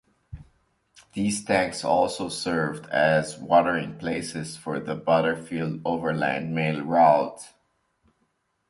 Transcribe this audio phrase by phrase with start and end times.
[1.13, 7.49] These tanks also served as watering places for the Butterfield Overland Mail Route.